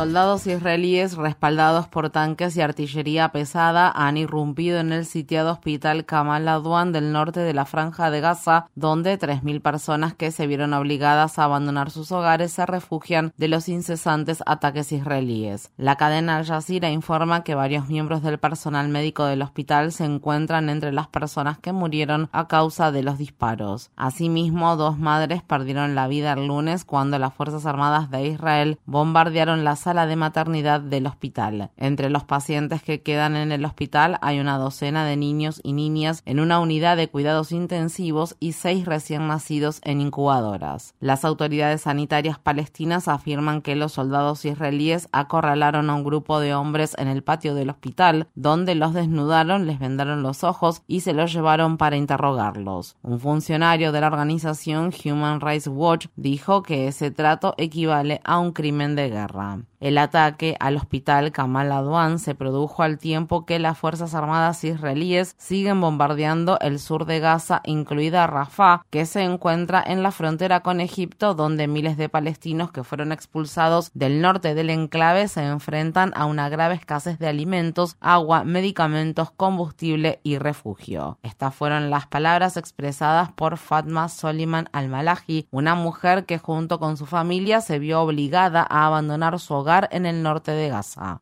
[0.00, 6.48] Soldados israelíes respaldados por tanques y artillería pesada han irrumpido en el sitiado hospital Kamal
[6.48, 11.38] Adwan del norte de la franja de Gaza, donde 3.000 personas que se vieron obligadas
[11.38, 15.70] a abandonar sus hogares se refugian de los incesantes ataques israelíes.
[15.76, 20.70] La cadena Al Jazeera informa que varios miembros del personal médico del hospital se encuentran
[20.70, 23.90] entre las personas que murieron a causa de los disparos.
[23.96, 29.62] Asimismo, dos madres perdieron la vida el lunes cuando las Fuerzas Armadas de Israel bombardearon
[29.62, 31.70] las la de maternidad del hospital.
[31.76, 36.22] Entre los pacientes que quedan en el hospital hay una docena de niños y niñas
[36.26, 40.94] en una unidad de cuidados intensivos y seis recién nacidos en incubadoras.
[41.00, 46.94] Las autoridades sanitarias palestinas afirman que los soldados israelíes acorralaron a un grupo de hombres
[46.98, 51.32] en el patio del hospital, donde los desnudaron, les vendaron los ojos y se los
[51.32, 52.96] llevaron para interrogarlos.
[53.02, 58.52] Un funcionario de la organización Human Rights Watch dijo que ese trato equivale a un
[58.52, 59.58] crimen de guerra.
[59.80, 65.34] El ataque al hospital Kamal Adwan se produjo al tiempo que las Fuerzas Armadas israelíes
[65.38, 70.82] siguen bombardeando el sur de Gaza, incluida Rafah, que se encuentra en la frontera con
[70.82, 76.26] Egipto, donde miles de palestinos que fueron expulsados del norte del enclave se enfrentan a
[76.26, 81.18] una grave escasez de alimentos, agua, medicamentos, combustible y refugio.
[81.22, 87.06] Estas fueron las palabras expresadas por Fatma Soliman al-Malahi, una mujer que junto con su
[87.06, 91.20] familia se vio obligada a abandonar su hogar en el norte de Gaza.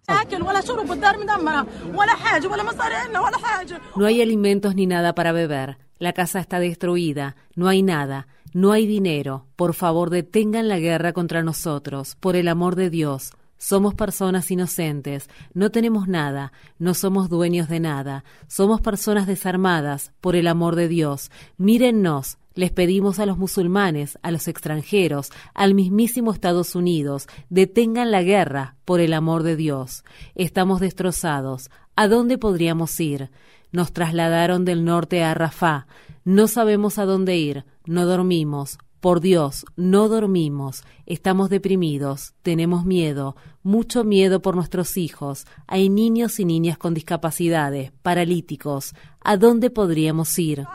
[3.97, 5.78] No hay alimentos ni nada para beber.
[5.98, 7.36] La casa está destruida.
[7.54, 8.28] No hay nada.
[8.53, 9.47] No hay dinero.
[9.56, 12.16] Por favor, detengan la guerra contra nosotros.
[12.16, 13.32] Por el amor de Dios.
[13.60, 20.36] Somos personas inocentes, no tenemos nada, no somos dueños de nada, somos personas desarmadas, por
[20.36, 21.32] el amor de Dios.
[21.56, 28.25] Mírennos, les pedimos a los musulmanes, a los extranjeros, al mismísimo Estados Unidos, detengan la
[28.25, 30.03] guerra, por el amor de Dios.
[30.35, 31.71] Estamos destrozados.
[31.95, 33.31] ¿A dónde podríamos ir?
[33.71, 35.87] Nos trasladaron del norte a Rafah.
[36.25, 37.65] No sabemos a dónde ir.
[37.87, 38.79] No dormimos.
[38.99, 45.47] Por Dios, no dormimos, estamos deprimidos, tenemos miedo, mucho miedo por nuestros hijos.
[45.69, 48.97] Hay niños y niñas con discapacidades, paralíticos.
[49.21, 50.67] ¿A dónde podríamos ir?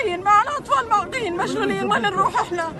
[0.00, 2.72] مرضيين مع الأطفال مرضيين مشغولين وين نروح إحنا.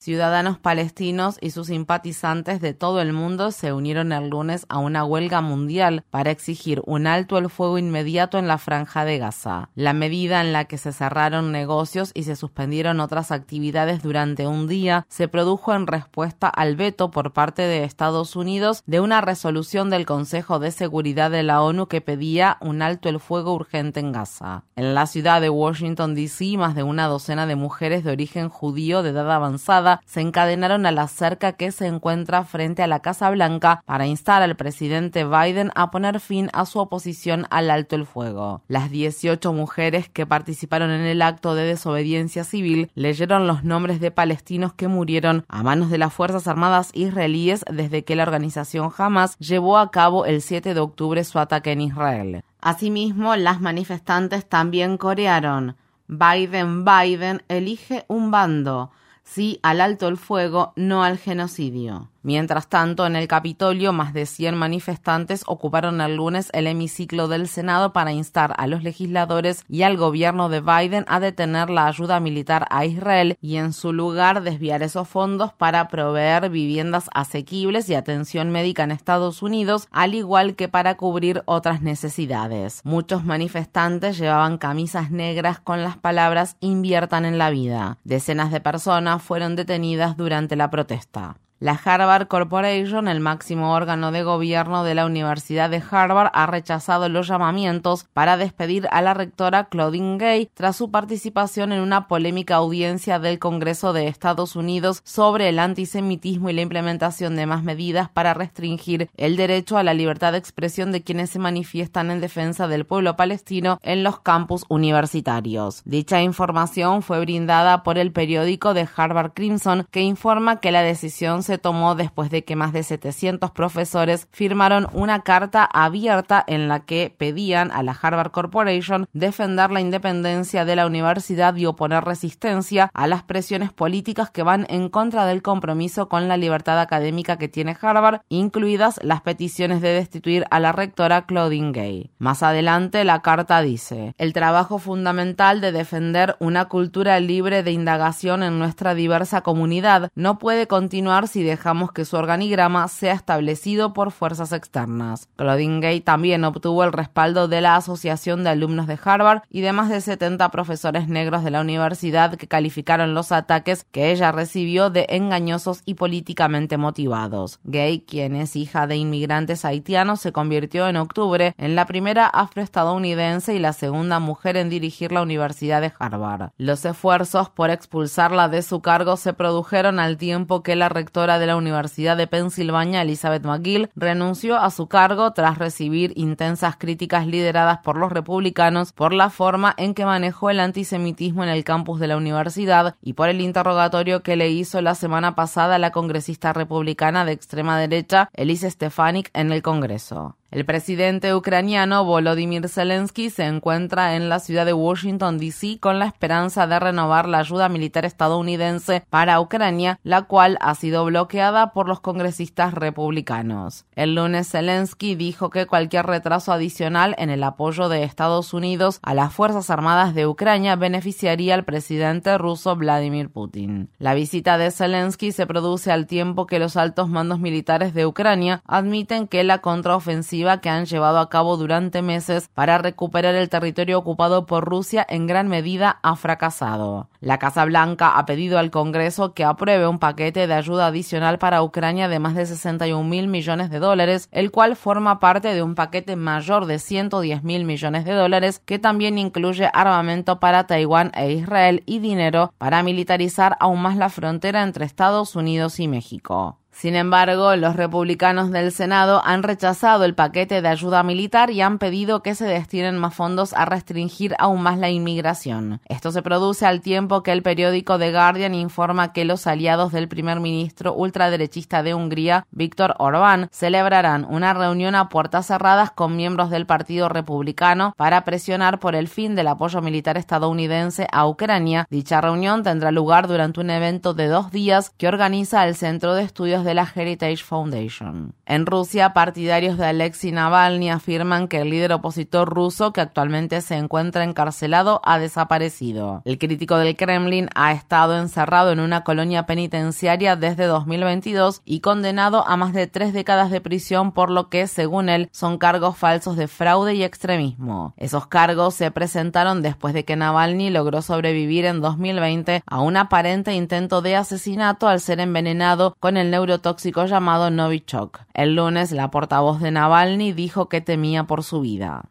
[0.00, 5.04] Ciudadanos palestinos y sus simpatizantes de todo el mundo se unieron el lunes a una
[5.04, 9.70] huelga mundial para exigir un alto el fuego inmediato en la franja de Gaza.
[9.74, 14.68] La medida en la que se cerraron negocios y se suspendieron otras actividades durante un
[14.68, 19.90] día se produjo en respuesta al veto por parte de Estados Unidos de una resolución
[19.90, 24.12] del Consejo de Seguridad de la ONU que pedía un alto el fuego urgente en
[24.12, 24.62] Gaza.
[24.76, 29.02] En la ciudad de Washington, D.C., más de una docena de mujeres de origen judío
[29.02, 33.30] de edad avanzada se encadenaron a la cerca que se encuentra frente a la Casa
[33.30, 38.06] Blanca para instar al presidente Biden a poner fin a su oposición al alto el
[38.06, 38.62] fuego.
[38.68, 44.10] Las 18 mujeres que participaron en el acto de desobediencia civil leyeron los nombres de
[44.10, 49.36] palestinos que murieron a manos de las Fuerzas Armadas israelíes desde que la organización Hamas
[49.38, 52.42] llevó a cabo el 7 de octubre su ataque en Israel.
[52.60, 55.76] Asimismo, las manifestantes también corearon
[56.08, 58.90] Biden, Biden, elige un bando
[59.28, 62.08] sí al alto el fuego, no al genocidio.
[62.28, 67.48] Mientras tanto, en el Capitolio, más de 100 manifestantes ocuparon el lunes el hemiciclo del
[67.48, 72.20] Senado para instar a los legisladores y al gobierno de Biden a detener la ayuda
[72.20, 77.94] militar a Israel y en su lugar desviar esos fondos para proveer viviendas asequibles y
[77.94, 82.82] atención médica en Estados Unidos, al igual que para cubrir otras necesidades.
[82.84, 87.96] Muchos manifestantes llevaban camisas negras con las palabras inviertan en la vida.
[88.04, 91.38] Decenas de personas fueron detenidas durante la protesta.
[91.60, 97.08] La Harvard Corporation, el máximo órgano de gobierno de la Universidad de Harvard, ha rechazado
[97.08, 102.54] los llamamientos para despedir a la rectora Claudine Gay tras su participación en una polémica
[102.54, 108.08] audiencia del Congreso de Estados Unidos sobre el antisemitismo y la implementación de más medidas
[108.08, 112.68] para restringir el derecho a la libertad de expresión de quienes se manifiestan en defensa
[112.68, 115.82] del pueblo palestino en los campus universitarios.
[115.84, 121.42] Dicha información fue brindada por el periódico de Harvard Crimson, que informa que la decisión
[121.48, 126.80] se tomó después de que más de 700 profesores firmaron una carta abierta en la
[126.80, 132.90] que pedían a la Harvard Corporation defender la independencia de la universidad y oponer resistencia
[132.92, 137.48] a las presiones políticas que van en contra del compromiso con la libertad académica que
[137.48, 142.10] tiene Harvard, incluidas las peticiones de destituir a la rectora Claudine Gay.
[142.18, 148.42] Más adelante, la carta dice, el trabajo fundamental de defender una cultura libre de indagación
[148.42, 154.10] en nuestra diversa comunidad no puede continuar si dejamos que su organigrama sea establecido por
[154.10, 155.28] fuerzas externas.
[155.36, 159.72] Claudine Gay también obtuvo el respaldo de la Asociación de Alumnos de Harvard y de
[159.72, 164.90] más de 70 profesores negros de la universidad que calificaron los ataques que ella recibió
[164.90, 167.60] de engañosos y políticamente motivados.
[167.62, 173.54] Gay, quien es hija de inmigrantes haitianos, se convirtió en octubre en la primera afroestadounidense
[173.54, 176.50] y la segunda mujer en dirigir la Universidad de Harvard.
[176.56, 181.46] Los esfuerzos por expulsarla de su cargo se produjeron al tiempo que la rectora de
[181.46, 187.80] la Universidad de Pensilvania, Elizabeth McGill, renunció a su cargo tras recibir intensas críticas lideradas
[187.80, 192.06] por los republicanos por la forma en que manejó el antisemitismo en el campus de
[192.06, 197.26] la universidad y por el interrogatorio que le hizo la semana pasada la congresista republicana
[197.26, 200.37] de extrema derecha, Elise Stefanik, en el Congreso.
[200.50, 205.78] El presidente ucraniano Volodymyr Zelensky se encuentra en la ciudad de Washington, D.C.
[205.78, 211.04] con la esperanza de renovar la ayuda militar estadounidense para Ucrania, la cual ha sido
[211.04, 213.84] bloqueada por los congresistas republicanos.
[213.94, 219.12] El lunes Zelensky dijo que cualquier retraso adicional en el apoyo de Estados Unidos a
[219.12, 223.90] las Fuerzas Armadas de Ucrania beneficiaría al presidente ruso Vladimir Putin.
[223.98, 228.62] La visita de Zelensky se produce al tiempo que los altos mandos militares de Ucrania
[228.64, 233.98] admiten que la contraofensiva que han llevado a cabo durante meses para recuperar el territorio
[233.98, 237.08] ocupado por Rusia en gran medida ha fracasado.
[237.20, 241.62] La Casa Blanca ha pedido al Congreso que apruebe un paquete de ayuda adicional para
[241.62, 245.74] Ucrania de más de 61 mil millones de dólares, el cual forma parte de un
[245.74, 251.32] paquete mayor de 110 mil millones de dólares que también incluye armamento para Taiwán e
[251.32, 256.58] Israel y dinero para militarizar aún más la frontera entre Estados Unidos y México.
[256.78, 261.78] Sin embargo, los republicanos del Senado han rechazado el paquete de ayuda militar y han
[261.78, 265.80] pedido que se destinen más fondos a restringir aún más la inmigración.
[265.88, 270.06] Esto se produce al tiempo que el periódico The Guardian informa que los aliados del
[270.06, 276.48] primer ministro ultraderechista de Hungría, Víctor Orbán, celebrarán una reunión a puertas cerradas con miembros
[276.48, 281.88] del Partido Republicano para presionar por el fin del apoyo militar estadounidense a Ucrania.
[281.90, 286.22] Dicha reunión tendrá lugar durante un evento de dos días que organiza el Centro de
[286.22, 288.34] Estudios la Heritage Foundation.
[288.46, 293.76] En Rusia, partidarios de Alexei Navalny afirman que el líder opositor ruso, que actualmente se
[293.76, 296.22] encuentra encarcelado, ha desaparecido.
[296.24, 302.46] El crítico del Kremlin ha estado encerrado en una colonia penitenciaria desde 2022 y condenado
[302.46, 306.36] a más de tres décadas de prisión por lo que, según él, son cargos falsos
[306.36, 307.92] de fraude y extremismo.
[307.96, 313.52] Esos cargos se presentaron después de que Navalny logró sobrevivir en 2020 a un aparente
[313.52, 318.20] intento de asesinato al ser envenenado con el neuro tóxico llamado Novichok.
[318.32, 322.10] El lunes, la portavoz de Navalny dijo que temía por su vida.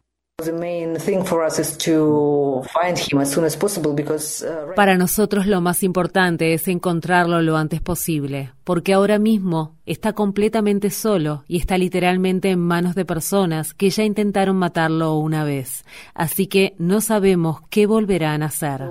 [4.76, 10.90] Para nosotros lo más importante es encontrarlo lo antes posible, porque ahora mismo está completamente
[10.90, 15.84] solo y está literalmente en manos de personas que ya intentaron matarlo una vez.
[16.14, 18.88] Así que no sabemos qué volverán a hacer.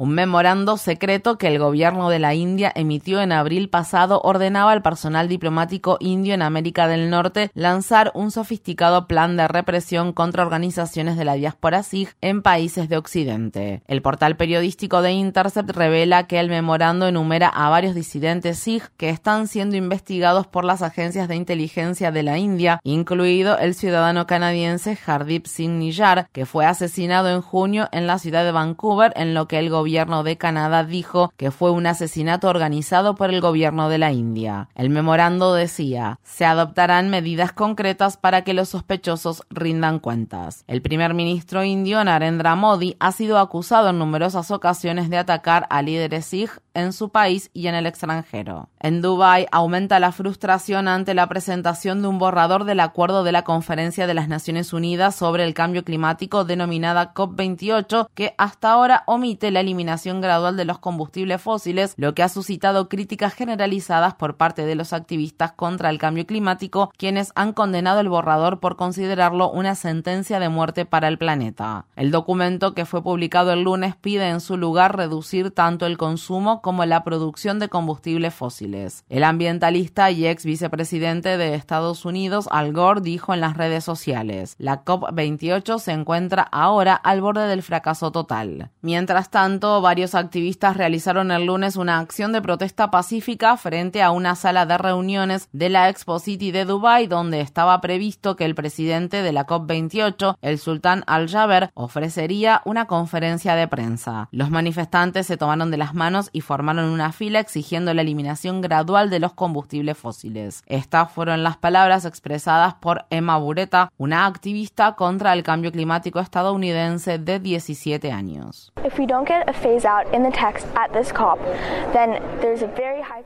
[0.00, 4.80] Un memorando secreto que el gobierno de la India emitió en abril pasado ordenaba al
[4.80, 11.16] personal diplomático indio en América del Norte lanzar un sofisticado plan de represión contra organizaciones
[11.16, 13.82] de la diáspora Sikh en países de Occidente.
[13.88, 19.10] El portal periodístico de Intercept revela que el memorando enumera a varios disidentes Sikh que
[19.10, 24.94] están siendo investigados por las agencias de inteligencia de la India, incluido el ciudadano canadiense
[24.94, 29.48] Hardip Singh Niyar, que fue asesinado en junio en la ciudad de Vancouver, en lo
[29.48, 33.88] que el gobierno gobierno de Canadá dijo que fue un asesinato organizado por el gobierno
[33.88, 34.68] de la India.
[34.74, 40.62] El memorando decía, se adoptarán medidas concretas para que los sospechosos rindan cuentas.
[40.66, 45.80] El primer ministro indio Narendra Modi ha sido acusado en numerosas ocasiones de atacar a
[45.80, 48.68] líderes Sikh en su país y en el extranjero.
[48.78, 53.42] En Dubái aumenta la frustración ante la presentación de un borrador del acuerdo de la
[53.42, 59.50] Conferencia de las Naciones Unidas sobre el Cambio Climático denominada COP28, que hasta ahora omite
[59.50, 59.77] la eliminación
[60.20, 64.92] gradual de los combustibles fósiles, lo que ha suscitado críticas generalizadas por parte de los
[64.92, 70.48] activistas contra el cambio climático, quienes han condenado el borrador por considerarlo una sentencia de
[70.48, 71.86] muerte para el planeta.
[71.96, 76.60] El documento que fue publicado el lunes pide en su lugar reducir tanto el consumo
[76.62, 79.04] como la producción de combustibles fósiles.
[79.08, 84.54] El ambientalista y ex vicepresidente de Estados Unidos, Al Gore, dijo en las redes sociales,
[84.58, 88.70] la COP28 se encuentra ahora al borde del fracaso total.
[88.80, 94.34] Mientras tanto, varios activistas realizaron el lunes una acción de protesta pacífica frente a una
[94.34, 99.22] sala de reuniones de la Expo City de Dubai donde estaba previsto que el presidente
[99.22, 104.28] de la COP28, el sultán Al-Jaber, ofrecería una conferencia de prensa.
[104.32, 109.10] Los manifestantes se tomaron de las manos y formaron una fila exigiendo la eliminación gradual
[109.10, 110.62] de los combustibles fósiles.
[110.66, 117.18] Estas fueron las palabras expresadas por Emma Bureta, una activista contra el cambio climático estadounidense
[117.18, 118.72] de 17 años.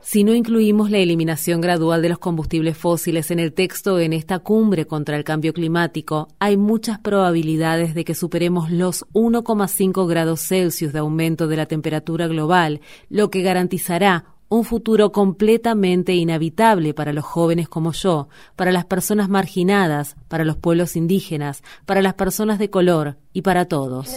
[0.01, 4.39] Si no incluimos la eliminación gradual de los combustibles fósiles en el texto en esta
[4.39, 10.93] cumbre contra el cambio climático, hay muchas probabilidades de que superemos los 1,5 grados Celsius
[10.93, 17.25] de aumento de la temperatura global, lo que garantizará un futuro completamente inhabitable para los
[17.25, 22.69] jóvenes como yo, para las personas marginadas, para los pueblos indígenas, para las personas de
[22.69, 24.13] color y para todos.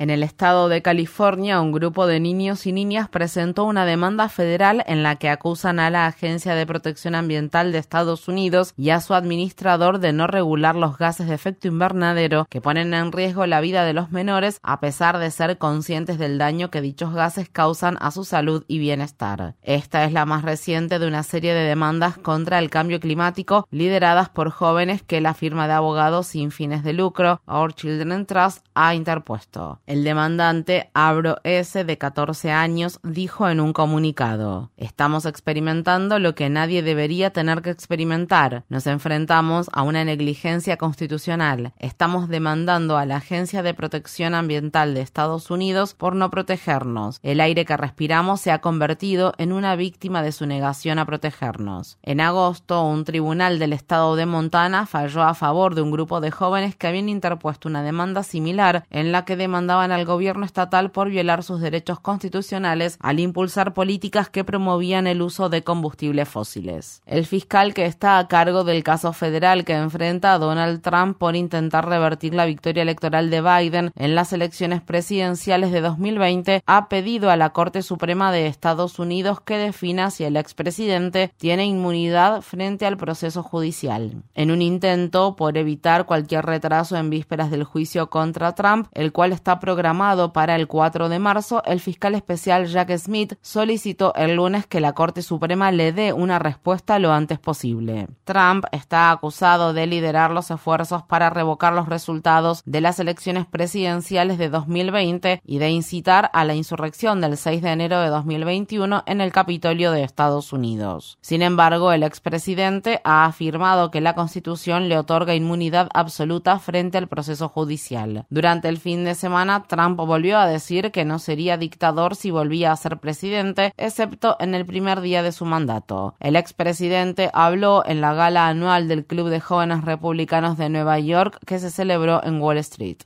[0.00, 4.82] En el estado de California, un grupo de niños y niñas presentó una demanda federal
[4.86, 9.02] en la que acusan a la Agencia de Protección Ambiental de Estados Unidos y a
[9.02, 13.60] su administrador de no regular los gases de efecto invernadero que ponen en riesgo la
[13.60, 17.98] vida de los menores a pesar de ser conscientes del daño que dichos gases causan
[18.00, 19.54] a su salud y bienestar.
[19.60, 24.30] Esta es la más reciente de una serie de demandas contra el cambio climático lideradas
[24.30, 28.94] por jóvenes que la firma de abogados sin fines de lucro, Our Children Trust, ha
[28.94, 29.78] interpuesto.
[29.90, 36.48] El demandante, Abro S., de 14 años, dijo en un comunicado, Estamos experimentando lo que
[36.48, 38.62] nadie debería tener que experimentar.
[38.68, 41.72] Nos enfrentamos a una negligencia constitucional.
[41.80, 47.18] Estamos demandando a la Agencia de Protección Ambiental de Estados Unidos por no protegernos.
[47.24, 51.98] El aire que respiramos se ha convertido en una víctima de su negación a protegernos.
[52.04, 56.30] En agosto, un tribunal del estado de Montana falló a favor de un grupo de
[56.30, 61.08] jóvenes que habían interpuesto una demanda similar en la que demandaban al gobierno estatal por
[61.08, 67.02] violar sus derechos constitucionales al impulsar políticas que promovían el uso de combustibles fósiles.
[67.06, 71.36] El fiscal que está a cargo del caso federal que enfrenta a Donald Trump por
[71.36, 77.30] intentar revertir la victoria electoral de Biden en las elecciones presidenciales de 2020 ha pedido
[77.30, 82.86] a la Corte Suprema de Estados Unidos que defina si el expresidente tiene inmunidad frente
[82.86, 84.22] al proceso judicial.
[84.34, 89.32] En un intento por evitar cualquier retraso en vísperas del juicio contra Trump, el cual
[89.32, 94.66] está programado para el 4 de marzo, el fiscal especial Jack Smith solicitó el lunes
[94.66, 98.08] que la Corte Suprema le dé una respuesta lo antes posible.
[98.24, 104.38] Trump está acusado de liderar los esfuerzos para revocar los resultados de las elecciones presidenciales
[104.38, 109.20] de 2020 y de incitar a la insurrección del 6 de enero de 2021 en
[109.20, 111.16] el Capitolio de Estados Unidos.
[111.20, 117.06] Sin embargo, el expresidente ha afirmado que la Constitución le otorga inmunidad absoluta frente al
[117.06, 118.26] proceso judicial.
[118.30, 122.72] Durante el fin de semana, Trump volvió a decir que no sería dictador si volvía
[122.72, 126.14] a ser presidente, excepto en el primer día de su mandato.
[126.20, 131.38] El expresidente habló en la gala anual del Club de Jóvenes Republicanos de Nueva York
[131.46, 132.98] que se celebró en Wall Street.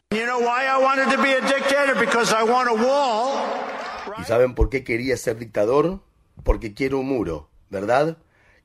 [4.19, 6.01] ¿Y saben por qué quería ser dictador?
[6.43, 8.19] Porque quiero un muro, ¿verdad?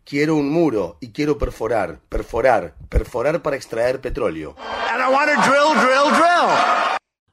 [0.05, 4.55] Quiero un muro y quiero perforar, perforar, perforar para extraer petróleo.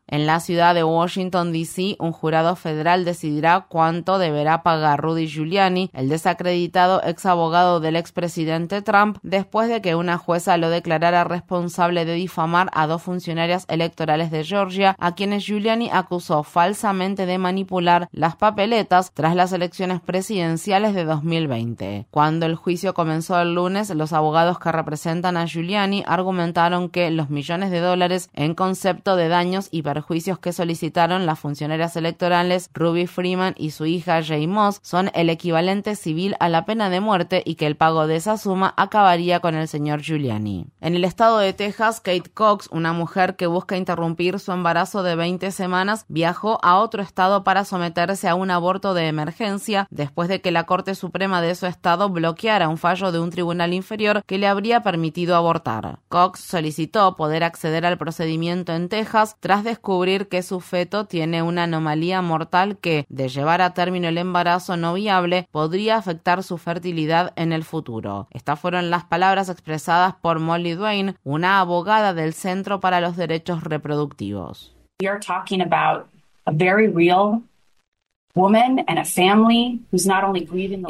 [0.09, 5.91] En la ciudad de Washington, D.C., un jurado federal decidirá cuánto deberá pagar Rudy Giuliani,
[5.93, 12.05] el desacreditado ex abogado del expresidente Trump, después de que una jueza lo declarara responsable
[12.05, 18.09] de difamar a dos funcionarias electorales de Georgia, a quienes Giuliani acusó falsamente de manipular
[18.13, 22.07] las papeletas tras las elecciones presidenciales de 2020.
[22.13, 27.29] Cuando el juicio comenzó el lunes, los abogados que representan a Giuliani argumentaron que los
[27.29, 33.07] millones de dólares en concepto de daños y perjuicios que solicitaron las funcionarias electorales Ruby
[33.07, 37.43] Freeman y su hija Jay Moss son el equivalente civil a la pena de muerte
[37.47, 40.67] y que el pago de esa suma acabaría con el señor Giuliani.
[40.83, 45.17] En el estado de Texas, Kate Cox, una mujer que busca interrumpir su embarazo de
[45.17, 50.43] 20 semanas, viajó a otro estado para someterse a un aborto de emergencia después de
[50.43, 54.37] que la Corte Suprema de su estado bloqueara un fallo de un tribunal inferior que
[54.37, 56.01] le habría permitido abortar.
[56.11, 61.45] Cox solicitó poder acceder al procedimiento en Texas tras descubrir descubrir que su feto tiene
[61.45, 66.59] una anomalía mortal que, de llevar a término el embarazo no viable, podría afectar su
[66.59, 68.27] fertilidad en el futuro.
[68.33, 73.63] Estas fueron las palabras expresadas por Molly Duane, una abogada del Centro para los Derechos
[73.63, 74.75] Reproductivos.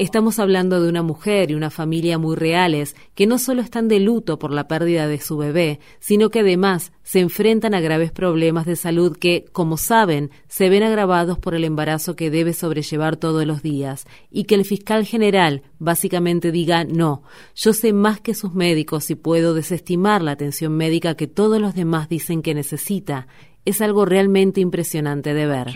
[0.00, 4.00] Estamos hablando de una mujer y una familia muy reales que no solo están de
[4.00, 8.66] luto por la pérdida de su bebé, sino que además se enfrentan a graves problemas
[8.66, 13.46] de salud que, como saben, se ven agravados por el embarazo que debe sobrellevar todos
[13.46, 17.22] los días y que el fiscal general básicamente diga no,
[17.54, 21.76] yo sé más que sus médicos y puedo desestimar la atención médica que todos los
[21.76, 23.28] demás dicen que necesita
[23.66, 25.68] es algo realmente impresionante de ver.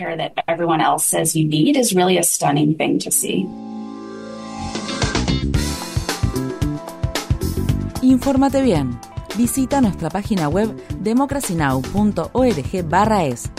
[8.01, 8.99] Infórmate bien.
[9.37, 13.51] Visita nuestra página web democracynow.org/es.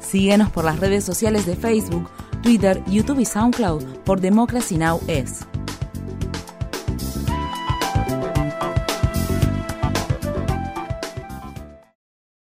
[0.00, 2.10] Síguenos por las redes sociales de Facebook,
[2.42, 5.00] Twitter, YouTube y SoundCloud por Democracy Now!
[5.06, 5.46] es.